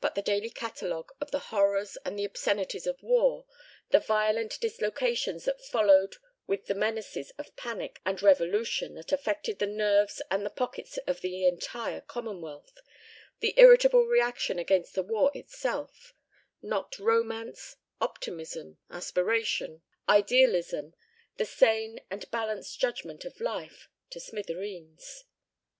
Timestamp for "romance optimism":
17.00-18.78